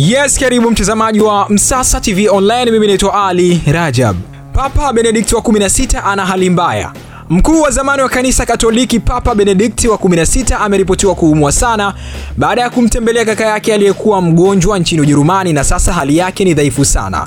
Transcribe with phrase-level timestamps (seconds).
[0.00, 2.70] Yes, karibu mtazamaji wa Msasa TV Online.
[2.70, 4.16] Mimi naitwa Ali Rajab.
[4.52, 6.92] Papa Benedikti wa 16 ana hali mbaya.
[7.30, 11.94] Mkuu wa zamani wa kanisa Katoliki Papa Benedikti wa 16 ameripotiwa kuumwa sana
[12.36, 16.84] baada ya kumtembelea kaka yake aliyekuwa mgonjwa nchini Ujerumani na sasa hali yake ni dhaifu
[16.84, 17.26] sana.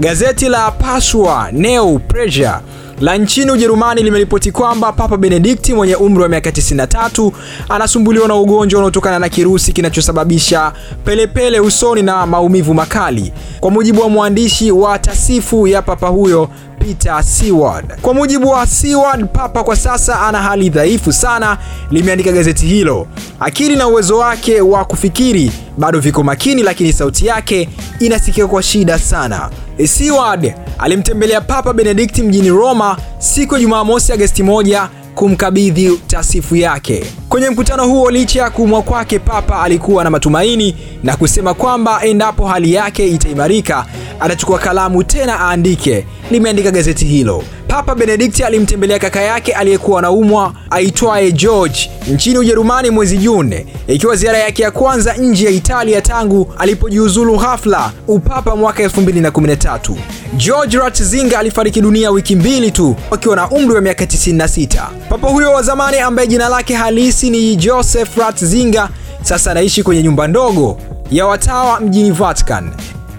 [0.00, 2.54] Gazeti la Pasua Neo Pressure
[3.00, 7.32] la nchini Ujerumani limeripoti kwamba Papa Benedikti mwenye umri wa miaka 93
[7.68, 10.72] anasumbuliwa na ugonjwa unaotokana na kirusi kinachosababisha
[11.04, 17.22] pelepele usoni na maumivu makali, kwa mujibu wa mwandishi wa tasifu ya papa huyo Peter
[17.24, 18.00] Seward.
[18.00, 21.58] Kwa mujibu wa Seward, papa kwa sasa ana hali dhaifu sana,
[21.90, 23.06] limeandika gazeti hilo.
[23.40, 27.68] Akili na uwezo wake wa kufikiri bado viko makini, lakini sauti yake
[28.00, 29.50] inasikika kwa shida sana.
[29.86, 37.04] Seward alimtembelea Papa Benedikti mjini Roma siku ya Jumamosi Agosti 1 kumkabidhi tasifu yake.
[37.28, 42.46] Kwenye mkutano huo, licha ya kuumwa kwake, Papa alikuwa na matumaini na kusema kwamba endapo
[42.46, 43.86] hali yake itaimarika
[44.20, 47.42] atachukua kalamu tena aandike, limeandika gazeti hilo.
[47.68, 54.38] Papa Benedikti alimtembelea kaka yake aliyekuwa anaumwa aitwaye George nchini Ujerumani mwezi Juni, ikiwa ziara
[54.38, 59.94] yake ya kwanza nje ya Italia tangu alipojiuzulu ghafla upapa mwaka 2013.
[60.36, 64.88] George Ratzinger alifariki dunia wiki mbili tu akiwa na umri wa miaka 96.
[65.08, 68.88] Papa huyo wa zamani ambaye jina lake halisi ni Joseph Ratzinger
[69.22, 70.78] sasa anaishi kwenye nyumba ndogo
[71.10, 72.70] ya watawa mjini Vatican.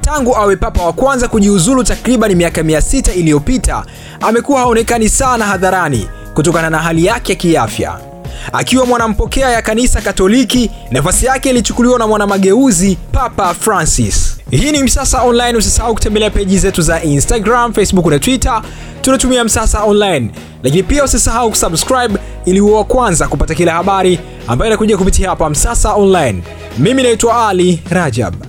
[0.08, 3.86] Tangu awe papa wa kwanza kujiuzulu takriban miaka 600 iliyopita,
[4.22, 8.00] amekuwa haonekani sana hadharani kutokana na hali yake ya kiafya.
[8.54, 14.38] Akiwa mwanampokea ya kanisa Katoliki, nafasi yake ilichukuliwa na mwanamageuzi Papa Francis.
[14.50, 15.58] Hii ni Msasa Online.
[15.58, 18.62] Usisahau kutembelea peji zetu za Instagram, Facebook na Twitter,
[19.02, 20.32] tunatumia Msasa Online,
[20.64, 25.50] lakini pia usisahau kusubscribe ili uwe wa kwanza kupata kila habari ambayo inakuja kupitia hapa
[25.50, 26.44] Msasa Online.
[26.78, 28.47] Mimi naitwa Ali Rajab.